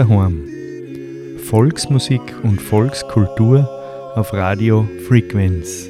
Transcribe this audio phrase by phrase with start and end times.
[0.00, 0.48] Daheim.
[1.50, 3.68] Volksmusik und Volkskultur
[4.14, 5.88] auf Radio Frequenz.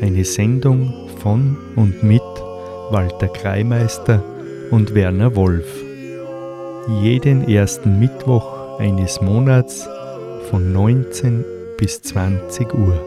[0.00, 2.22] Eine Sendung von und mit
[2.90, 4.22] Walter Kreimeister
[4.70, 5.66] und Werner Wolf.
[7.02, 9.86] Jeden ersten Mittwoch eines Monats
[10.48, 11.44] von 19
[11.76, 13.05] bis 20 Uhr.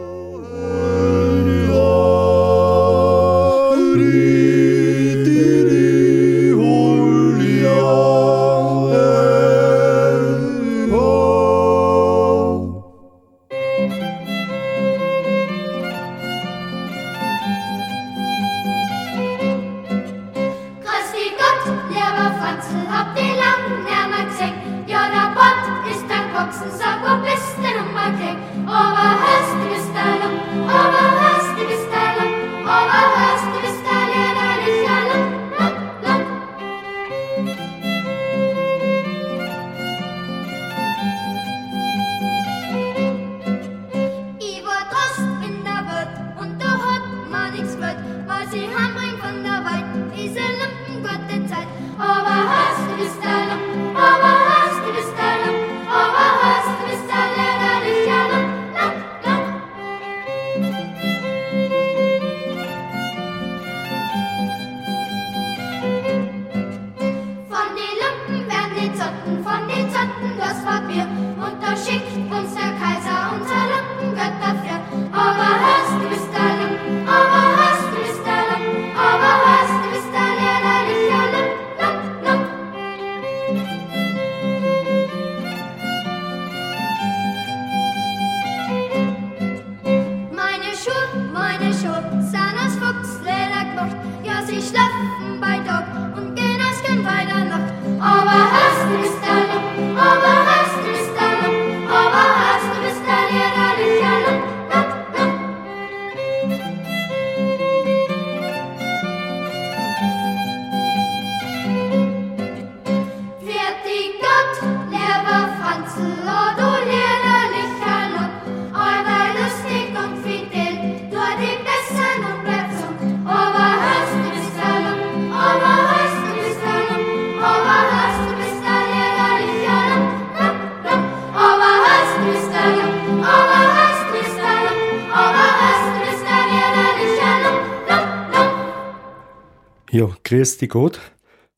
[140.30, 141.00] Dich Gott,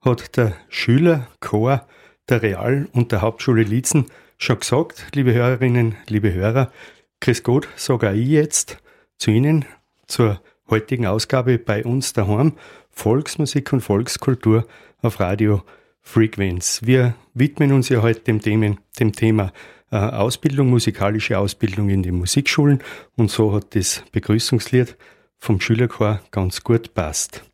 [0.00, 1.86] hat der Schülerchor
[2.30, 4.06] der Real- und der Hauptschule Liezen
[4.38, 6.72] schon gesagt, liebe Hörerinnen, liebe Hörer.
[7.20, 8.78] Grüß Gott, sage auch ich jetzt
[9.18, 9.66] zu Ihnen
[10.06, 10.40] zur
[10.70, 12.54] heutigen Ausgabe bei uns daheim
[12.90, 14.66] Volksmusik und Volkskultur
[15.02, 15.62] auf Radio
[16.00, 16.80] Frequenz.
[16.82, 19.52] Wir widmen uns ja heute dem, Themen, dem Thema
[19.90, 22.82] äh, Ausbildung, musikalische Ausbildung in den Musikschulen
[23.16, 24.96] und so hat das Begrüßungslied
[25.36, 27.44] vom Schülerchor ganz gut passt.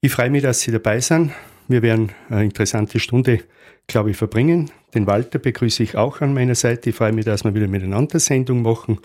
[0.00, 1.32] Ich freue mich, dass Sie dabei sind.
[1.68, 3.40] Wir werden eine interessante Stunde,
[3.86, 4.70] glaube ich, verbringen.
[4.94, 6.90] Den Walter begrüße ich auch an meiner Seite.
[6.90, 9.00] Ich freue mich, dass wir wieder miteinander Sendung machen.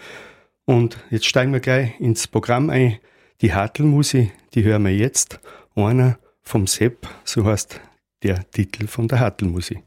[0.65, 2.99] Und jetzt steigen wir gleich ins Programm ein.
[3.41, 5.39] Die Hartelmusi, die hören wir jetzt.
[5.75, 7.79] Einer vom Sepp, so heißt
[8.23, 9.81] der Titel von der Hartelmusi.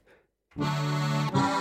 [0.57, 1.54] Musik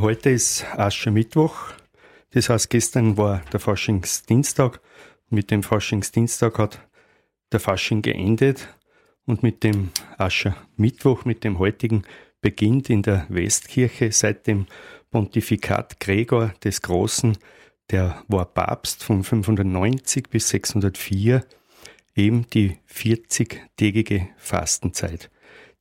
[0.00, 1.74] Heute ist Aschermittwoch.
[2.30, 4.80] Das heißt, gestern war der Faschingsdienstag.
[5.28, 6.88] Mit dem Faschingsdienstag hat
[7.52, 8.74] der Fasching geendet
[9.26, 12.04] und mit dem Aschermittwoch, mit dem heutigen,
[12.40, 14.64] beginnt in der Westkirche seit dem
[15.10, 17.36] Pontifikat Gregor des Großen,
[17.90, 21.44] der war Papst von 590 bis 604,
[22.16, 25.30] eben die 40-tägige Fastenzeit.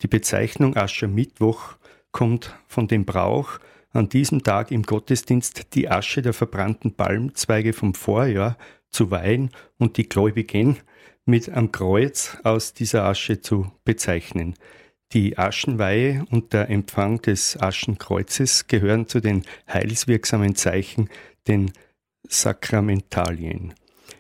[0.02, 1.76] Die Bezeichnung Aschermittwoch
[2.12, 3.60] kommt von dem Brauch,
[3.92, 8.58] an diesem Tag im Gottesdienst die Asche der verbrannten Palmzweige vom Vorjahr
[8.90, 10.78] zu weihen und die Gläubigen
[11.26, 14.56] mit am Kreuz aus dieser Asche zu bezeichnen.
[15.14, 21.10] Die Aschenweihe und der Empfang des Aschenkreuzes gehören zu den heilswirksamen Zeichen,
[21.48, 21.72] den
[22.28, 23.74] Sakramentalien.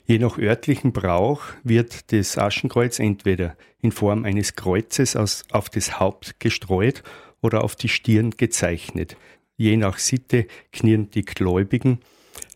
[0.06, 6.00] Je nach örtlichen Brauch wird das Aschenkreuz entweder in Form eines Kreuzes aus, auf das
[6.00, 7.04] Haupt gestreut
[7.42, 9.16] oder auf die Stirn gezeichnet.
[9.59, 12.00] Je nach Sitte knien die Gläubigen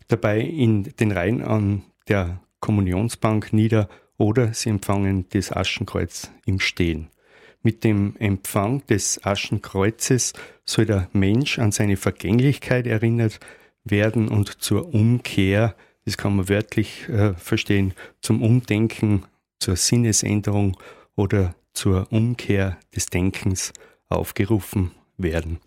[0.08, 7.10] dabei in den Reihen an der Kommunionsbank nieder oder sie empfangen das Aschenkreuz im Stehen.
[7.62, 10.32] Mit dem Empfang des Aschenkreuzes
[10.64, 13.38] soll der Mensch an seine Vergänglichkeit erinnert
[13.84, 19.24] werden und zur Umkehr das kann man wörtlich äh, verstehen, zum Umdenken,
[19.58, 20.76] zur Sinnesänderung
[21.16, 23.72] oder zur Umkehr des Denkens
[24.08, 25.60] aufgerufen werden.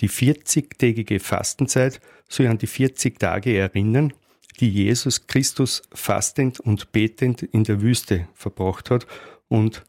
[0.00, 4.12] Die 40-tägige Fastenzeit soll an die 40 Tage erinnern,
[4.58, 9.06] die Jesus Christus fastend und betend in der Wüste verbracht hat
[9.48, 9.84] und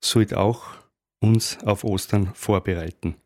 [0.00, 0.64] soll auch
[1.20, 3.16] uns auf Ostern vorbereiten.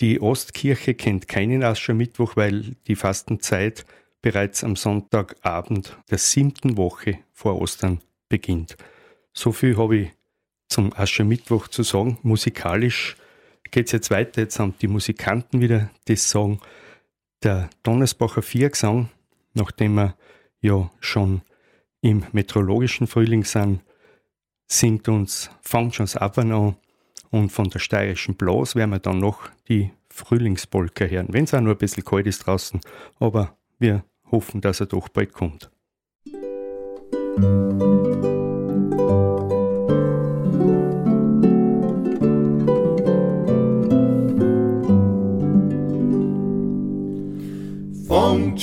[0.00, 3.84] Die Ostkirche kennt keinen Aschermittwoch, weil die Fastenzeit
[4.22, 8.76] bereits am Sonntagabend der siebten Woche vor Ostern beginnt.
[9.32, 10.10] So viel habe ich
[10.68, 12.18] zum Aschermittwoch zu sagen.
[12.22, 13.16] Musikalisch
[13.74, 14.40] geht es jetzt weiter.
[14.40, 16.60] Jetzt haben die Musikanten wieder das Song.
[17.42, 19.10] Der Donnersbacher Viergesang,
[19.52, 20.14] nachdem wir
[20.60, 21.42] ja schon
[22.00, 23.80] im meteorologischen Frühling sind,
[24.68, 26.76] singt uns Fangt schon an
[27.30, 31.60] und von der steirischen Blas werden wir dann noch die Frühlingspolka hören, wenn es auch
[31.60, 32.80] nur ein bisschen kalt ist draußen,
[33.18, 35.68] aber wir hoffen, dass er doch bald kommt.
[37.36, 38.33] Fängt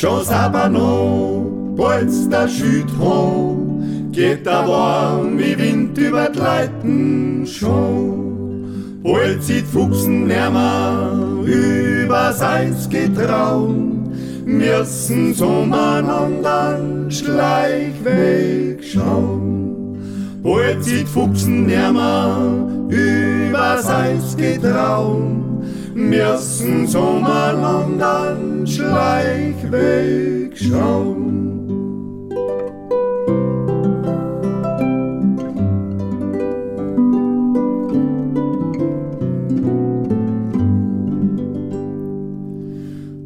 [0.02, 3.56] schon aber noch, bald's der Schütro,
[4.12, 9.02] geht der warm wie Wind über die Leiten schon.
[9.04, 13.76] Bald sieht Fuchsen nimmer über seins getraut,
[14.46, 16.80] müssen umeinander
[17.10, 20.40] schleichweg schauen.
[20.44, 25.51] Bald sieht Fuchsen nimmer über Eis getrauen,
[25.94, 31.32] müssen umeinander schleichweg schauen.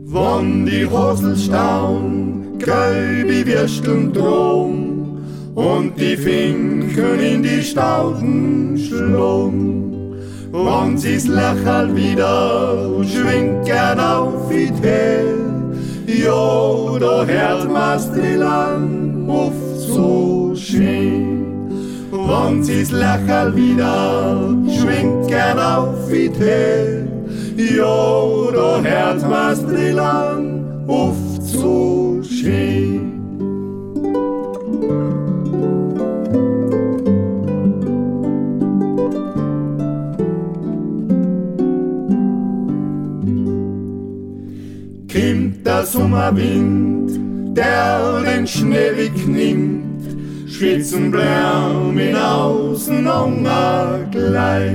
[0.06, 5.20] Wann die Hosel staun, gelbe Würsteln drum
[5.56, 9.95] und die Finken in die Stauden schlung.
[10.64, 15.36] Wann sie's Lächerl wieder schwingt gern auf wie Tell,
[16.08, 21.68] ja, da hört man's Drillan oft so schön.
[22.10, 27.06] Wann sie's Lächerl wieder schwingt gern auf wie Tell,
[27.58, 33.05] ja, da hört man's Drillan oft so schön.
[45.86, 53.08] Der Sommerwind, der den Schnee wegnimmt, schwitzen Blumen außen
[54.12, 54.72] gleich.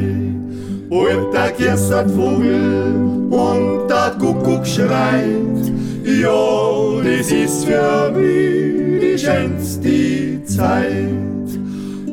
[0.88, 2.94] Und der gestert Vogel
[3.30, 5.72] und der Kuckuck schreit,
[6.04, 11.50] ja, das ist für mich die schönste Zeit.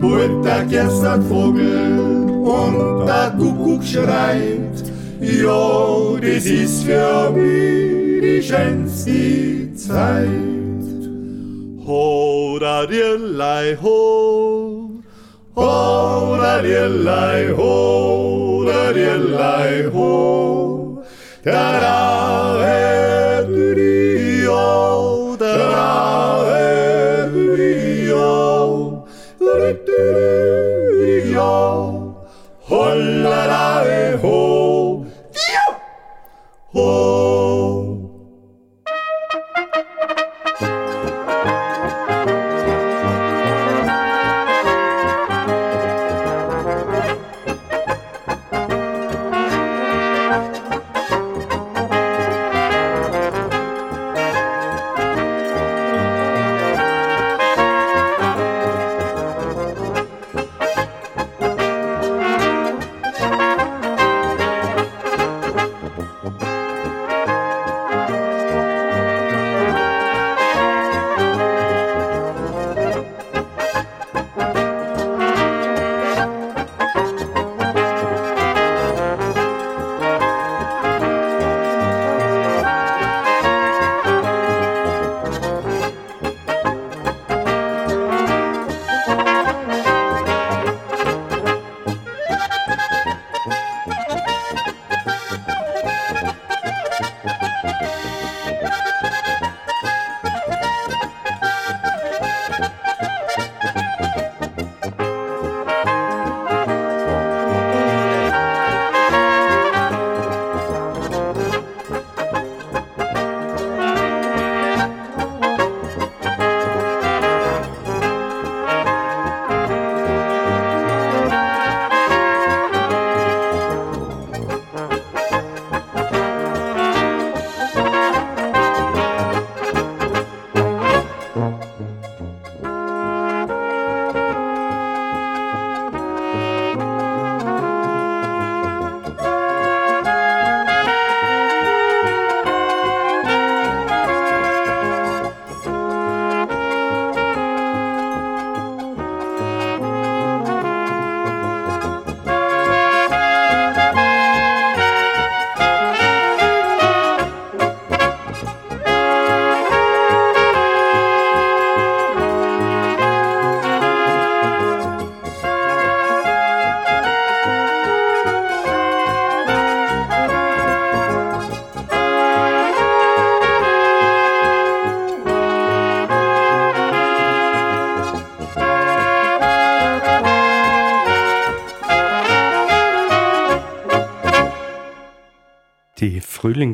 [0.01, 1.99] Und der gestert Vogel
[2.43, 4.77] und der Kuckuck schreit,
[5.21, 10.29] ja, das ist für mich die schönste Zeit.
[11.85, 14.89] Ho, da dirlei, ho,
[15.55, 21.03] ho, da dirlei, ho, da dirlei, ho,
[21.43, 21.99] da da,
[22.67, 24.07] eh, du, di,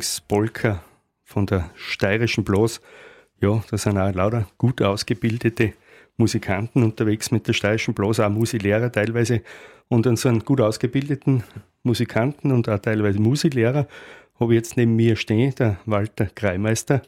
[0.03, 0.83] Frühlingspolka
[1.23, 2.81] von der steirischen Blas.
[3.39, 5.73] Ja, da sind auch lauter gut ausgebildete
[6.17, 9.41] Musikanten unterwegs mit der steirischen Blas, auch Musiklehrer teilweise.
[9.87, 11.43] Und an so einen gut ausgebildeten
[11.83, 13.87] Musikanten und auch teilweise Musiklehrer
[14.39, 17.01] habe ich jetzt neben mir stehen, der Walter Kreimeister.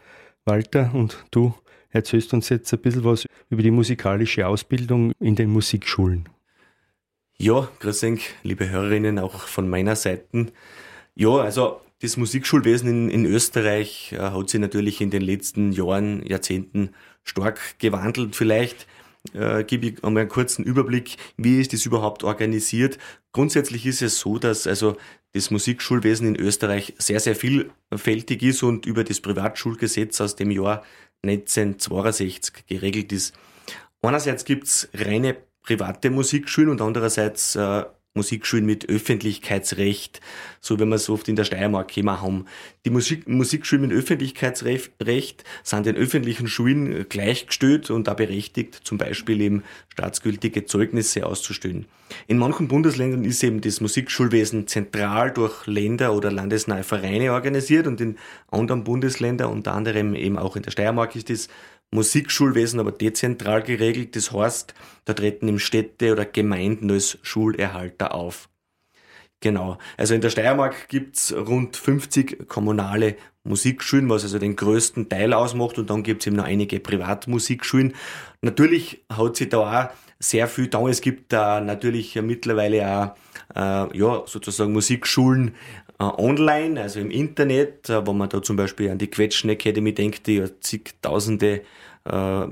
[0.46, 1.54] Walter, und du
[1.90, 6.30] erzählst uns jetzt ein bisschen was über die musikalische Ausbildung in den Musikschulen.
[7.38, 10.48] Ja, grüß euch, liebe Hörerinnen, auch von meiner Seite.
[11.16, 16.26] Ja, also das Musikschulwesen in, in Österreich äh, hat sich natürlich in den letzten Jahren,
[16.26, 16.90] Jahrzehnten
[17.24, 18.36] stark gewandelt.
[18.36, 18.88] Vielleicht
[19.34, 22.98] äh, gebe ich einmal einen kurzen Überblick, wie ist das überhaupt organisiert.
[23.32, 24.98] Grundsätzlich ist es so, dass also
[25.34, 30.84] das Musikschulwesen in Österreich sehr, sehr vielfältig ist und über das Privatschulgesetz aus dem Jahr
[31.24, 33.36] 1962 geregelt ist.
[34.02, 37.84] Einerseits gibt's reine private Musikschulen und andererseits äh,
[38.16, 40.22] Musikschulen mit Öffentlichkeitsrecht,
[40.62, 42.46] so wie wir es oft in der Steiermark immer haben.
[42.86, 49.42] Die Musik, Musikschulen mit Öffentlichkeitsrecht sind den öffentlichen Schulen gleichgestellt und da berechtigt, zum Beispiel
[49.42, 51.88] eben staatsgültige Zeugnisse auszustellen.
[52.28, 58.00] In manchen Bundesländern ist eben das Musikschulwesen zentral durch Länder oder landesnahe Vereine organisiert und
[58.00, 58.18] in
[58.50, 61.50] anderen Bundesländern, unter anderem eben auch in der Steiermark, ist das
[61.96, 64.16] Musikschulwesen aber dezentral geregelt.
[64.16, 64.74] Das heißt,
[65.06, 68.50] da treten im Städte oder Gemeinden als Schulerhalter auf.
[69.42, 69.78] Genau.
[69.98, 75.78] Also in der Steiermark gibt's rund 50 kommunale Musikschulen, was also den größten Teil ausmacht.
[75.78, 77.94] Und dann gibt's eben noch einige Privatmusikschulen.
[78.42, 80.88] Natürlich hat sich da auch sehr viel da.
[80.88, 83.16] Es gibt da natürlich mittlerweile auch
[83.56, 85.56] äh, ja, sozusagen Musikschulen
[86.00, 89.94] äh, online, also im Internet, äh, wo man da zum Beispiel an die Quetschen Academy
[89.94, 91.62] denkt, die ja zigtausende
[92.06, 92.48] äh,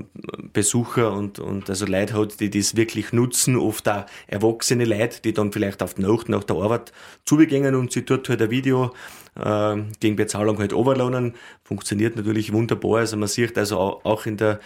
[0.52, 5.32] Besucher und, und also Leute hat, die das wirklich nutzen, oft auch erwachsene Leute, die
[5.32, 6.92] dann vielleicht auf die Nacht nach der Arbeit
[7.24, 8.92] zubegängen und sie dort halt ein Video
[9.36, 11.34] äh, gegen Bezahlung halt overlohnen.
[11.62, 12.98] Funktioniert natürlich wunderbar.
[13.00, 14.60] Also man sieht also auch in der,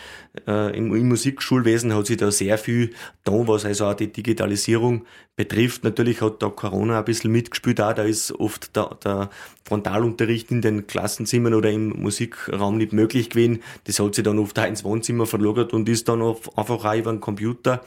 [0.46, 2.90] äh, im, im Musikschulwesen hat sich da sehr viel
[3.24, 5.04] da, was also auch die Digitalisierung
[5.36, 5.84] betrifft.
[5.84, 7.92] Natürlich hat da Corona ein bisschen mitgespielt auch.
[7.92, 9.30] Da ist oft der, der
[9.64, 13.62] Frontalunterricht in den Klassenzimmern oder im Musikraum nicht möglich gewesen.
[13.84, 16.94] Das hat sich dann oft auch ins Wohnzimmer verlagert und ist dann auf, einfach auch
[16.94, 17.84] über den Computer,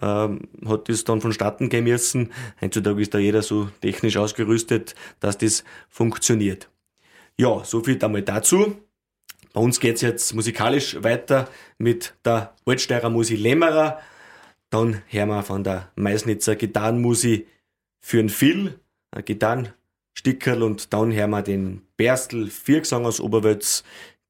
[0.00, 2.32] ähm, hat das dann vonstatten gehen müssen.
[2.60, 6.23] Heutzutage ist da jeder so technisch ausgerüstet, dass das funktioniert.
[7.36, 8.76] Ja, so viel einmal dazu.
[9.52, 14.00] Bei uns geht's jetzt musikalisch weiter mit der Altsteirer Musi Lämmerer.
[14.70, 17.46] Dann hören wir von der Meisnitzer Gitarrenmusi
[18.00, 18.80] für ein Phil,
[19.12, 23.84] ein Gitarrenstickerl und dann hören wir den Berstl Viergesang aus Oberwölz.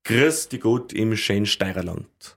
[0.05, 2.37] Grüß die Gott im schönen Steirerland.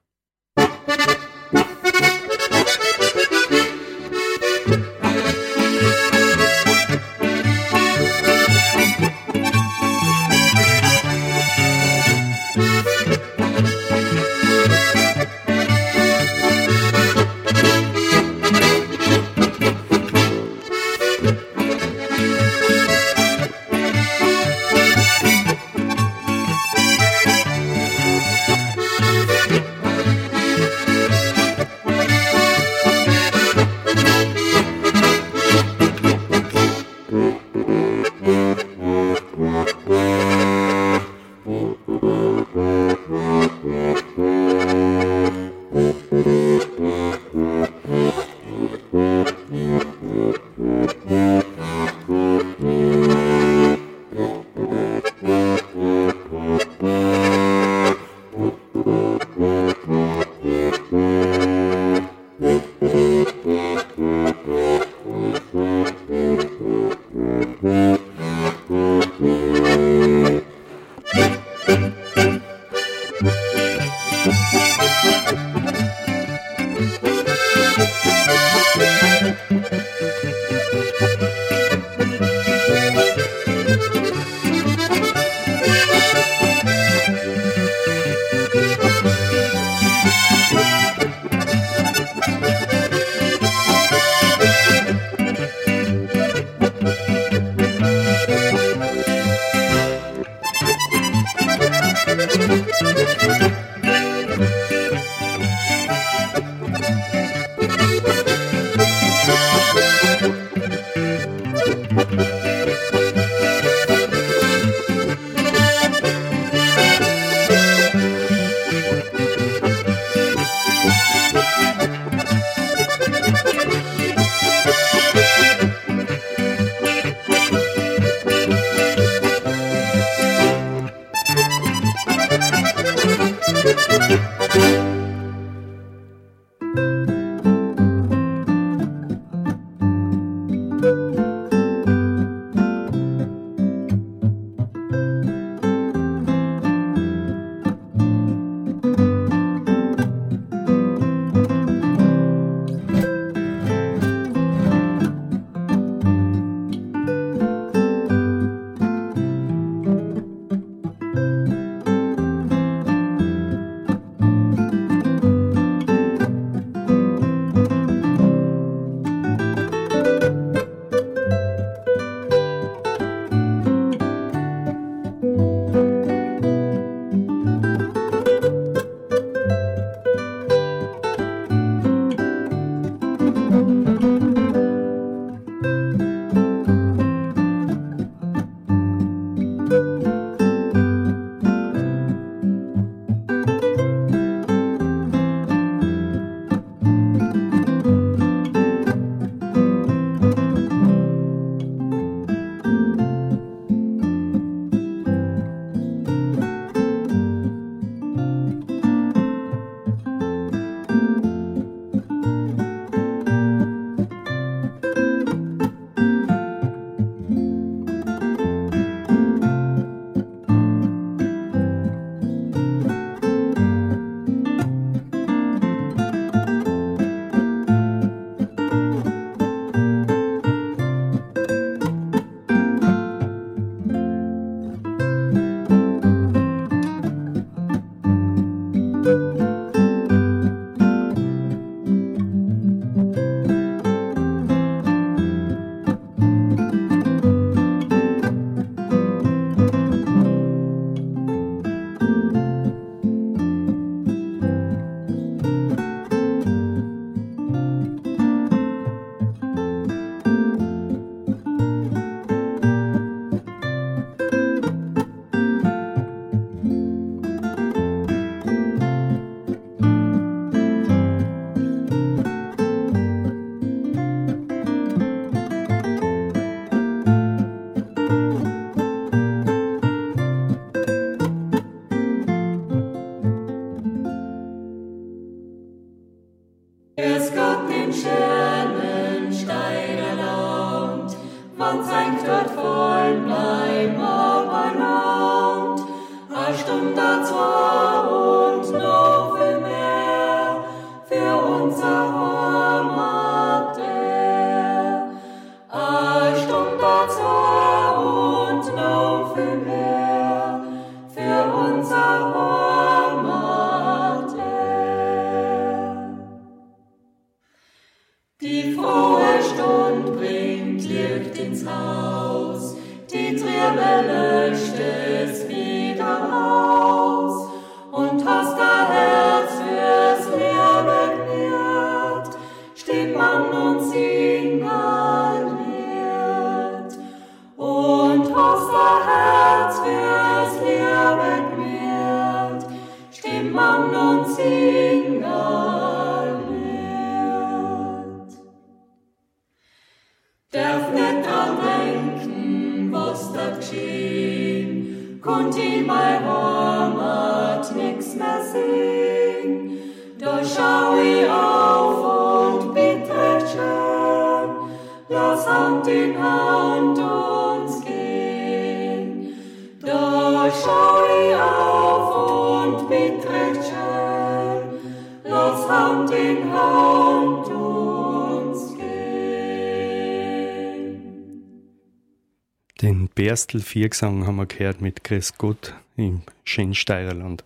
[383.38, 387.44] Berstel Viergesang haben wir gehört mit Chris Gott im Schensteirerland.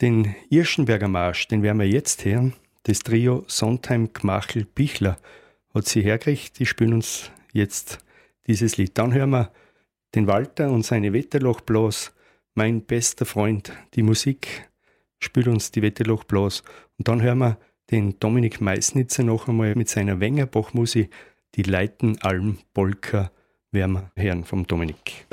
[0.00, 2.54] Den Irschenberger Marsch, den werden wir jetzt hören.
[2.84, 5.18] Das Trio Sondheim Gmachel Bichler
[5.74, 6.58] hat sie hergekriegt.
[6.58, 7.98] Die spielen uns jetzt
[8.46, 8.96] dieses Lied.
[8.96, 9.52] Dann hören wir
[10.14, 12.14] den Walter und seine Wetterlochblas.
[12.54, 13.70] Mein bester Freund.
[13.96, 14.70] Die Musik
[15.18, 16.62] spielt uns die Wetterlochblas.
[16.96, 17.58] Und dann hören wir
[17.90, 21.10] den Dominik Meisnitzer noch einmal mit seiner Wengerbach-Musik,
[21.54, 23.30] die Leiten Alm Polka
[23.74, 25.26] werden wir hören vom Dominik.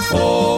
[0.00, 0.51] Singapore.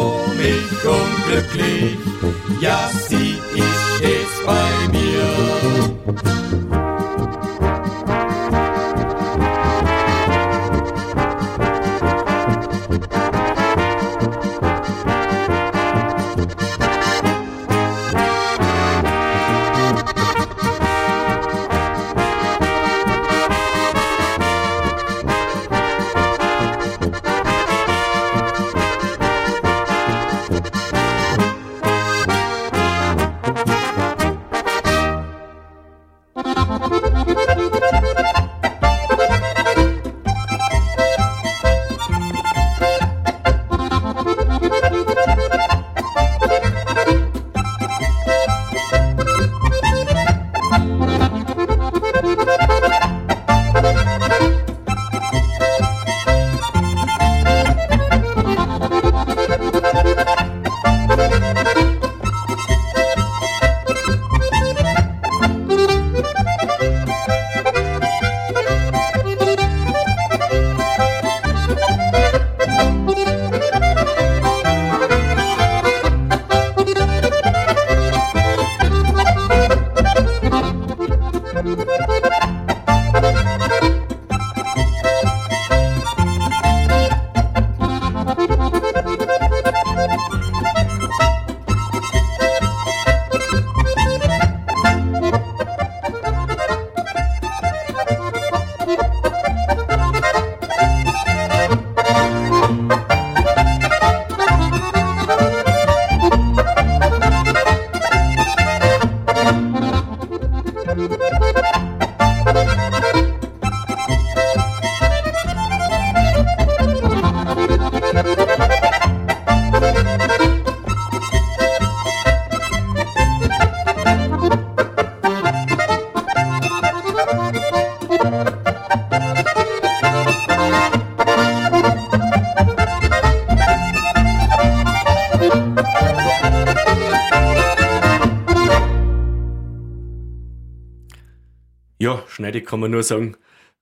[142.44, 143.36] Schneidig kann man nur sagen,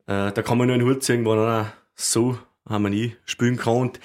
[0.07, 3.75] äh, da kann man nur einen Hut ziehen, wenn einer so Harmonie spielen kann.
[3.75, 4.01] Und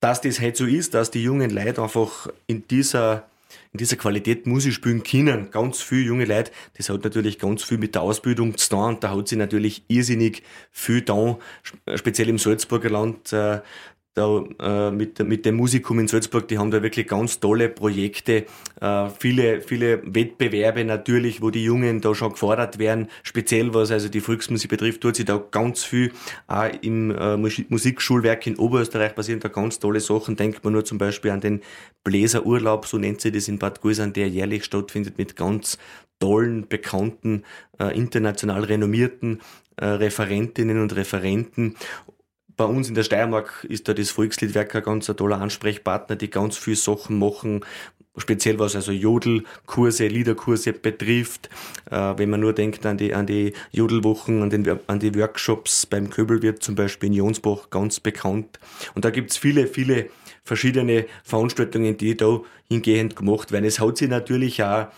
[0.00, 3.28] dass das halt so ist, dass die jungen Leute einfach in dieser,
[3.72, 7.78] in dieser Qualität Musik spielen können, ganz viele junge Leute, das hat natürlich ganz viel
[7.78, 8.94] mit der Ausbildung zu tun.
[8.94, 11.38] Und da hat sie natürlich irrsinnig viel da,
[11.94, 13.60] speziell im Salzburger Land, äh,
[14.14, 18.46] da äh, mit, mit dem Musikum in Salzburg, die haben da wirklich ganz tolle Projekte,
[18.80, 24.08] äh, viele, viele Wettbewerbe natürlich, wo die Jungen da schon gefordert werden, speziell was also
[24.08, 26.12] die Volksmusik betrifft, tut sich da ganz viel.
[26.46, 30.98] Auch im äh, Musikschulwerk in Oberösterreich passieren da ganz tolle Sachen, denkt man nur zum
[30.98, 31.60] Beispiel an den
[32.04, 35.76] Bläserurlaub, so nennt sich das in Bad Gäusern, der jährlich stattfindet mit ganz
[36.20, 37.42] tollen, bekannten,
[37.80, 39.40] äh, international renommierten
[39.76, 41.74] äh, Referentinnen und Referenten
[42.56, 46.56] bei uns in der Steiermark ist da das Volksliedwerk ein ganz toller Ansprechpartner, die ganz
[46.56, 47.64] viel Sachen machen,
[48.16, 51.50] speziell was also Jodelkurse, Liederkurse betrifft.
[51.90, 55.86] Äh, wenn man nur denkt an die, an die Jodelwochen, an, den, an die Workshops
[55.86, 58.58] beim Köbelwirt zum Beispiel in Jonsbach, ganz bekannt.
[58.94, 60.10] Und da gibt's viele, viele
[60.44, 63.64] verschiedene Veranstaltungen, die da hingehend gemacht werden.
[63.64, 64.88] Es hat sich natürlich auch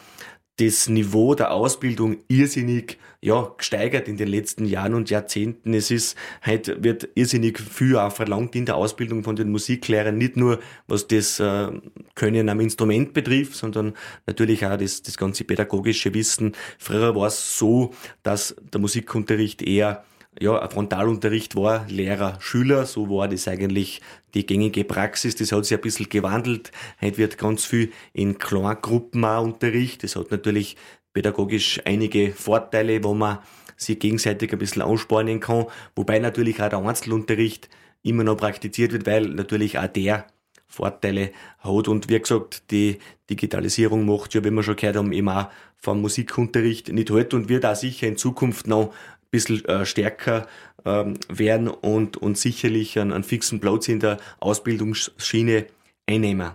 [0.59, 5.75] das Niveau der Ausbildung irrsinnig ja, gesteigert in den letzten Jahren und Jahrzehnten.
[5.75, 6.17] Es ist,
[6.47, 11.09] heute wird irrsinnig viel auch verlangt in der Ausbildung von den Musiklehrern, nicht nur was
[11.09, 11.69] das äh,
[12.15, 13.95] Können am Instrument betrifft, sondern
[14.27, 16.53] natürlich auch das, das ganze pädagogische Wissen.
[16.79, 17.93] Früher war es so,
[18.23, 20.05] dass der Musikunterricht eher
[20.41, 24.01] ja, ein Frontalunterricht war, Lehrer, Schüler, so war das eigentlich
[24.35, 25.35] die gängige Praxis.
[25.37, 26.73] Das hat sich ein bisschen gewandelt.
[27.01, 30.03] Heute wird ganz viel in Kleingruppen auch Unterricht.
[30.03, 30.77] Das hat natürlich
[31.13, 33.39] pädagogisch einige Vorteile, wo man
[33.77, 37.69] sich gegenseitig ein bisschen anspornen kann, wobei natürlich auch der Einzelunterricht
[38.03, 40.27] immer noch praktiziert wird, weil natürlich auch der
[40.67, 41.89] Vorteile hat.
[41.89, 42.99] Und wie gesagt, die
[43.31, 47.49] Digitalisierung macht ja, wie wir schon gehört haben, eben auch vom Musikunterricht nicht halt und
[47.49, 48.93] wird auch sicher in Zukunft noch
[49.31, 50.47] bisschen äh, stärker
[50.85, 55.67] ähm, werden und, und sicherlich einen, einen fixen Platz in der Ausbildungsschiene
[56.07, 56.53] einnehmen.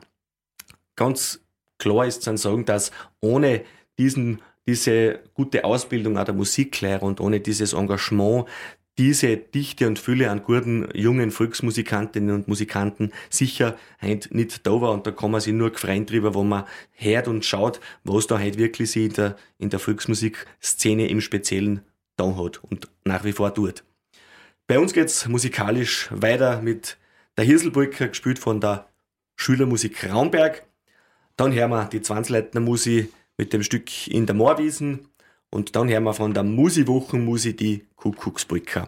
[0.95, 1.41] Ganz
[1.77, 3.63] klar ist zu sagen, dass ohne
[3.97, 8.45] diesen, diese gute Ausbildung auch der Musiklehrer und ohne dieses Engagement
[8.97, 14.91] diese Dichte und Fülle an guten jungen Volksmusikantinnen und Musikanten sicher heint nicht da war
[14.91, 18.39] und da kann man sich nur gefreien drüber, wo man hört und schaut, was da
[18.39, 21.81] heute wirklich sie in der, in der Volksmusikszene im Speziellen
[22.21, 23.83] da hat und nach wie vor tut.
[24.67, 26.97] Bei uns geht's musikalisch weiter mit
[27.37, 28.87] der Hirselbrücke, gespielt von der
[29.35, 30.63] Schülermusik Raumberg.
[31.35, 35.07] Dann hören wir die Zwangsleitner Musik mit dem Stück In der Moorwiesen
[35.49, 38.87] und dann hören wir von der Musi-Wochen-Musi die Kuckucksbrücke.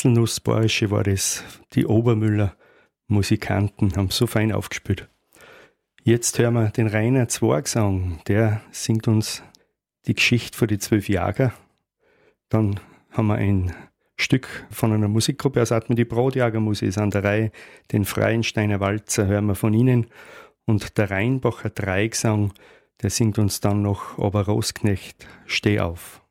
[0.00, 1.44] Haselnussbarsche war das.
[1.74, 2.56] Die Obermüller
[3.06, 5.10] Musikanten haben so fein aufgespielt.
[6.02, 8.18] Jetzt hören wir den Rainer Zwargsang.
[8.26, 9.42] Der singt uns
[10.06, 11.52] die Geschichte von die zwölf Jäger.
[12.48, 12.80] Dann
[13.10, 13.74] haben wir ein
[14.16, 17.52] Stück von einer Musikgruppe aus Atmen die Brotjagermusik ist an der Reihe.
[17.92, 20.06] Den Freiensteiner Walzer hören wir von ihnen.
[20.64, 22.54] Und der Rheinbacher Dreigesang,
[23.02, 26.22] der singt uns dann noch Aber Rosknecht, steh auf.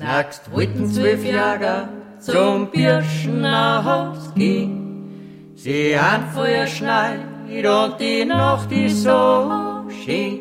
[0.00, 1.88] Nächst wollten zwölf Jäger
[2.20, 5.52] zum Birschner Haus gehen.
[5.54, 10.40] Sie han Feuer schneit und die Nacht ist so schön.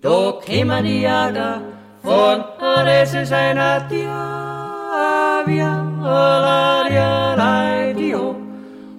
[0.00, 1.60] Da kämen die Jäger
[2.02, 4.22] von, das ist einer Diavia,
[6.02, 8.36] la dia la dio,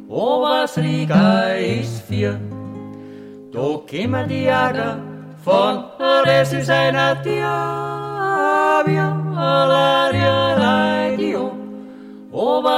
[0.07, 2.39] o was Riga ist vier.
[3.51, 4.97] Da kämen die Jäger
[5.43, 5.83] von,
[6.25, 7.65] das ist einer Diavia,
[9.35, 11.51] la dia la dio,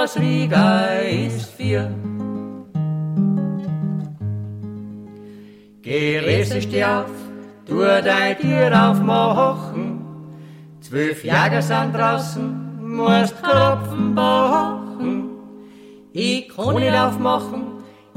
[0.01, 1.89] das Riga ist vier.
[5.81, 7.11] Geh, risse steh auf,
[7.65, 9.99] tu dein Tier aufmachen.
[10.81, 12.45] Zwölf Jäger sind draußen,
[12.95, 15.29] musst Klopfen bachen.
[16.13, 17.63] Ich kann nicht aufmachen,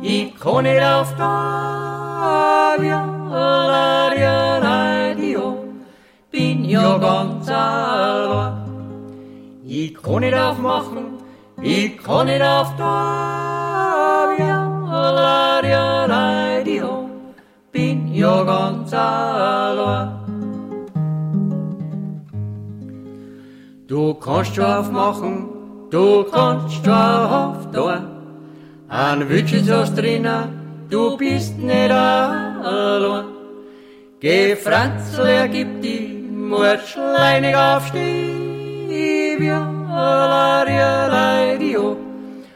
[0.03, 3.15] ich kann nicht auf da, ja,
[4.11, 5.64] bin ja
[6.99, 8.55] ganz allein.
[9.67, 11.05] Ich kann nicht aufmachen,
[11.63, 12.77] ich kann nicht auf
[16.69, 17.07] ja,
[17.73, 20.09] bin ja ganz allein.
[23.87, 25.49] Du kannst schon aufmachen,
[25.91, 28.03] du kannst schon auf da.
[28.89, 33.25] Ein Witsch hast drinnen, du bist nicht allein.
[34.21, 36.14] Geh, Franzl, er gibt die
[36.57, 40.63] Mord schleinig aufstehen, ja,
[41.09, 41.97] Radio,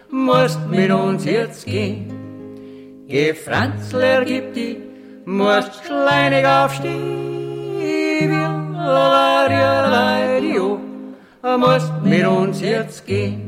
[0.09, 3.05] musst mit uns jetzt gehen.
[3.09, 4.77] Geh, Franzl, er gibt die
[5.25, 10.79] musst schleinig aufstehen, ja, Radio,
[11.59, 13.43] musst mit uns jetzt gehen.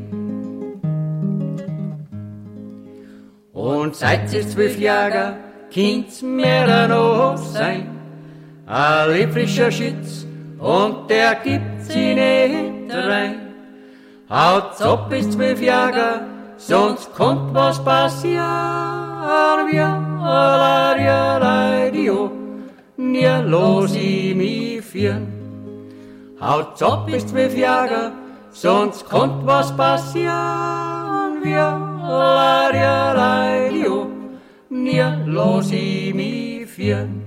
[3.53, 5.37] Und seit sie zwölf Jahre
[5.71, 7.87] kind's mehr noch sein.
[8.67, 10.27] Ein liebfrischer Schütz
[10.61, 13.51] und der gibt sie nicht rein.
[14.29, 16.21] Haut's ab bis zwölf Jahre,
[16.57, 18.39] sonst kommt was passieren.
[19.73, 22.31] Ja, ja, Radio,
[22.97, 25.27] nie los ich mich führen.
[26.41, 28.13] Haut's ab bis zwölf Jahre,
[28.51, 31.43] sonst kommt was passieren.
[31.45, 34.07] Ja, ja, Radio,
[34.69, 37.20] nie los ich mich führen.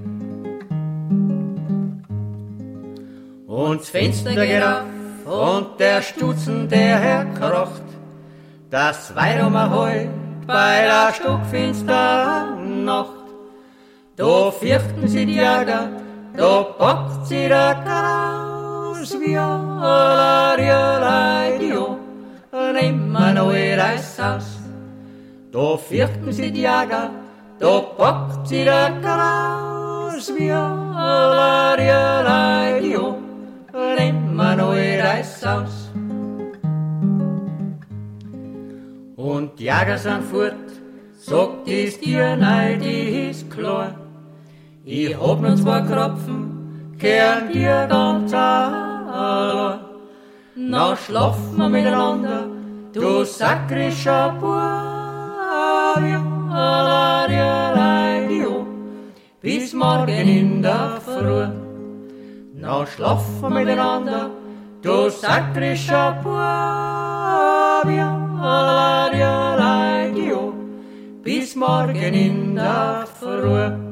[3.54, 4.82] Und das Fenster geht auf
[5.26, 7.84] und der Stutzen, der herkrocht,
[8.72, 10.10] das Weidum heut
[10.48, 13.28] bei der Stockfinster Nacht.
[14.16, 15.88] Da fürchten sie die Jäger,
[16.36, 20.56] da packt sie der Kraus, wie alla
[21.06, 22.00] Radio,
[22.52, 24.58] nimmer neu Reis aus.
[25.52, 27.12] Da fürchten sie die Jäger,
[27.60, 31.76] da packt sie der Kraus, wie alla
[32.24, 33.23] Radio,
[33.74, 35.92] nimmer neu Reis aus.
[39.16, 40.70] Und die Jäger sind fort,
[41.18, 43.96] sagt das dir, nein, die ist klar.
[44.86, 49.80] Ich hab nur zwei Kropfen, kehren dir ganz allein.
[50.56, 52.48] Na schlafen wir miteinander,
[52.94, 54.84] du sakrischer Bub,
[59.42, 61.63] bis morgen in der Früh.
[62.64, 64.30] Na schlafen miteinander,
[64.82, 70.54] du sakrischer Bub, ja, Radio,
[71.22, 73.83] bis morgen in der Früh.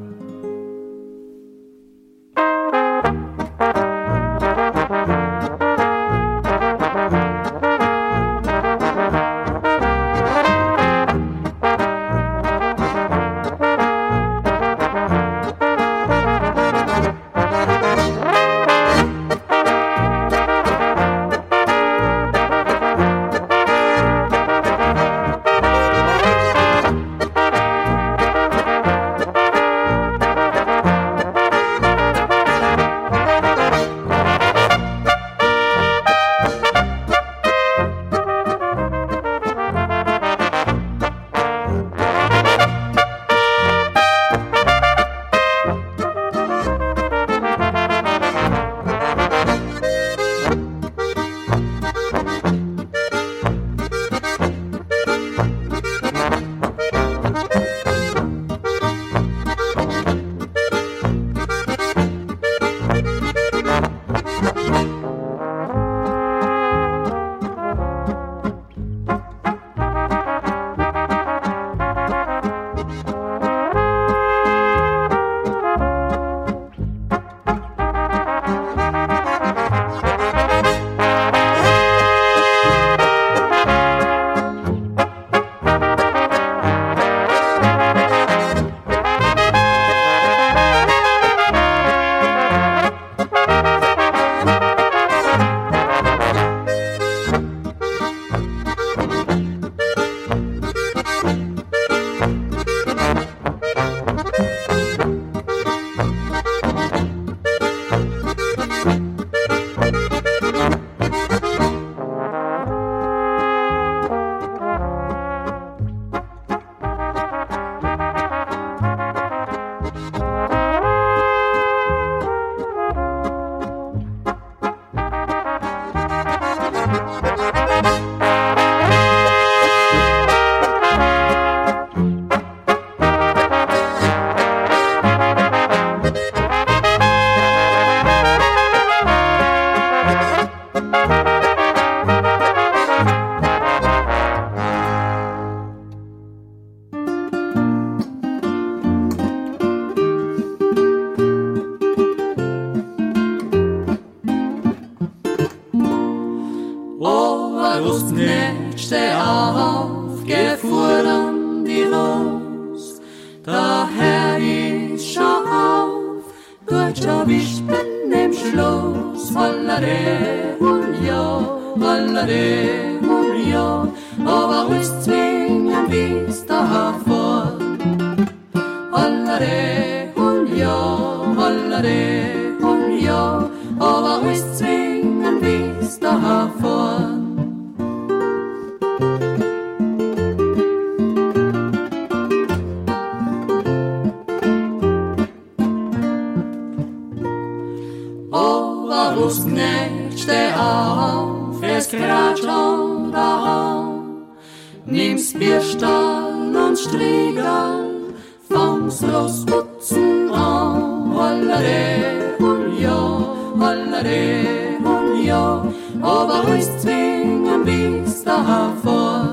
[204.84, 208.14] Nimsbierstall und Striegal
[208.48, 211.18] fångs rosmutsen av.
[211.18, 215.60] Alla det hon gör, alla det hon gör.
[216.02, 219.26] Och vad rystvingen vista här för.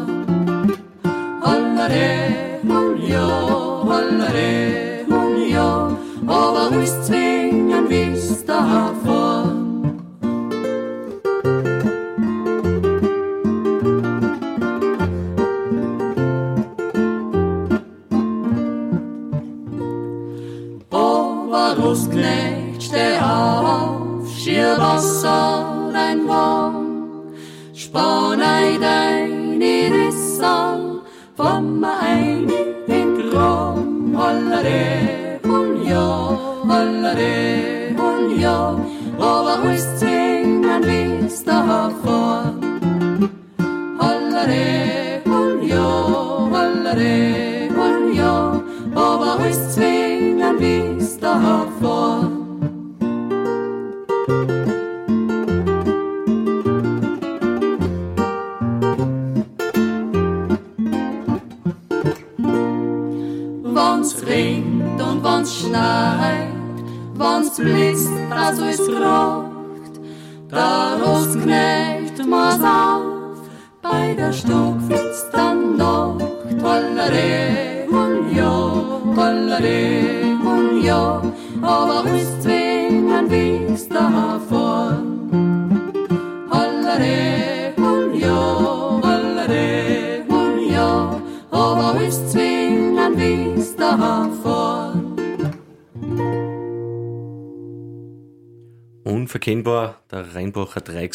[1.41, 5.86] Alla det hon gör, alla det hon gör.
[6.22, 8.88] Och vad rystvingen vista här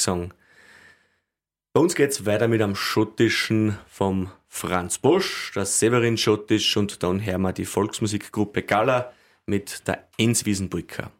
[0.04, 0.34] Dreigesang.
[1.72, 7.24] Bei uns geht's weiter mit einem Schottischen vom Franz Bosch, das Severin Schottisch und dann
[7.24, 9.12] hören wir die Volksmusikgruppe Gala
[9.46, 11.10] mit der Enswiesenbrücker.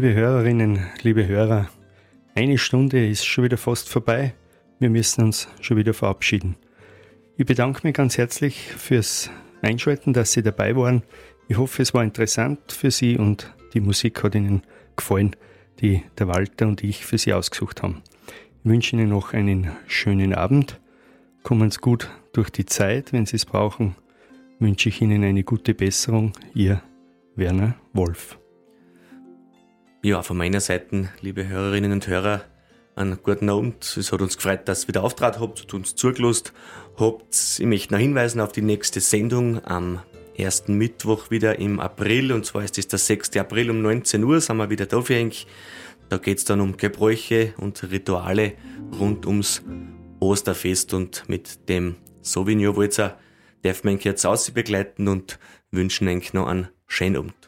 [0.00, 1.68] Liebe Hörerinnen, liebe Hörer,
[2.34, 4.32] eine Stunde ist schon wieder fast vorbei.
[4.78, 6.56] Wir müssen uns schon wieder verabschieden.
[7.36, 9.28] Ich bedanke mich ganz herzlich fürs
[9.60, 11.02] Einschalten, dass Sie dabei waren.
[11.48, 14.62] Ich hoffe, es war interessant für Sie und die Musik hat Ihnen
[14.96, 15.36] gefallen,
[15.82, 18.00] die der Walter und ich für Sie ausgesucht haben.
[18.64, 20.80] Ich wünsche Ihnen noch einen schönen Abend.
[21.42, 23.12] Kommen Sie gut durch die Zeit.
[23.12, 23.96] Wenn Sie es brauchen,
[24.60, 26.32] wünsche ich Ihnen eine gute Besserung.
[26.54, 26.80] Ihr
[27.36, 28.39] Werner Wolf.
[30.02, 32.40] Ja, von meiner Seite, liebe Hörerinnen und Hörer,
[32.96, 33.98] einen guten Abend.
[33.98, 36.54] Es hat uns gefreut, dass ihr wieder Auftrag habt und uns zugelost
[36.96, 37.58] habt.
[37.58, 40.00] Ich möchte noch hinweisen auf die nächste Sendung am
[40.34, 42.32] ersten Mittwoch wieder im April.
[42.32, 43.36] Und zwar ist es der 6.
[43.36, 45.46] April um 19 Uhr, sind wir wieder da für euch.
[46.08, 48.54] Da geht es dann um Gebräuche und Rituale
[48.98, 49.62] rund ums
[50.18, 50.94] Osterfest.
[50.94, 53.18] Und mit dem Sauvignon Walzer
[53.60, 55.38] darf man jetzt aus begleiten und
[55.70, 57.39] wünschen euch noch einen schönen Abend.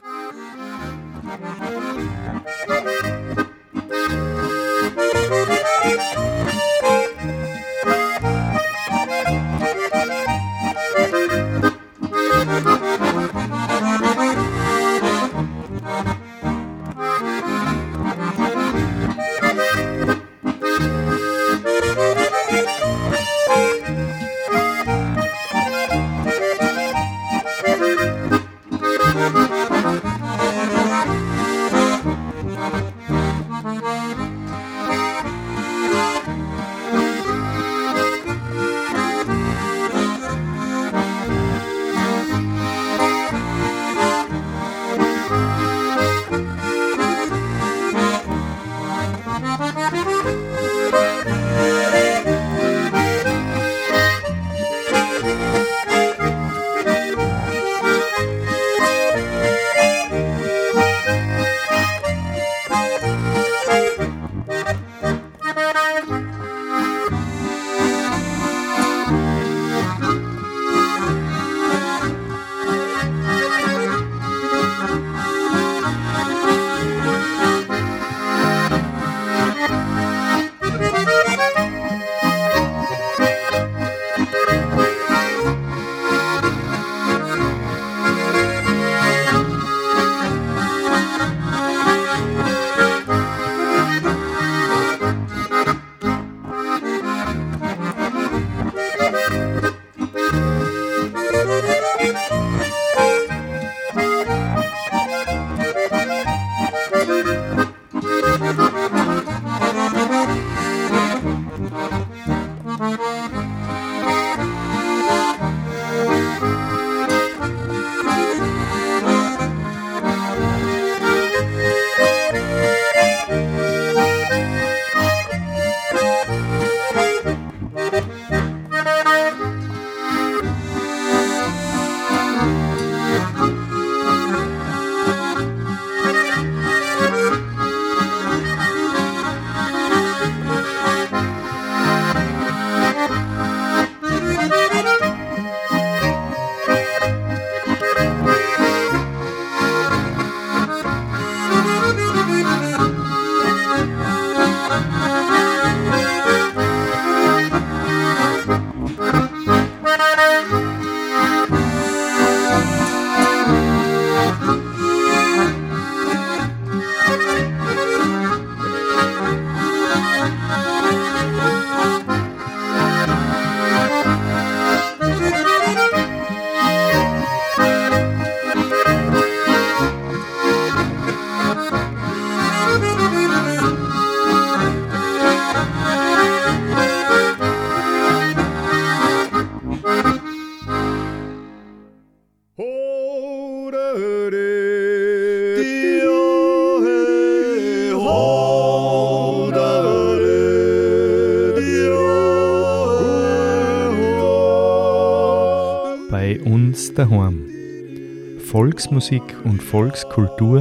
[208.72, 210.60] Volksmusik und Volkskultur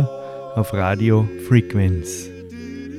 [0.55, 2.27] auf Radio Frequenz.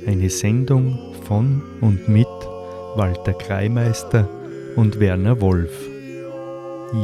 [0.06, 2.26] Eine Sendung von und mit
[2.96, 4.26] Walter Kreimeister
[4.74, 5.86] und Werner Wolf.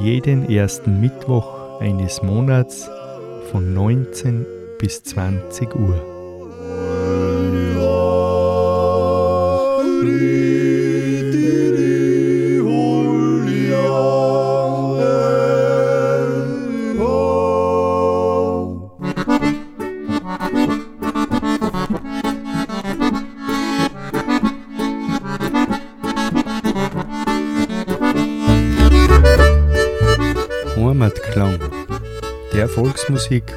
[0.03, 2.89] Jeden ersten Mittwoch eines Monats
[3.53, 4.47] von 19
[4.79, 6.18] bis 20 Uhr.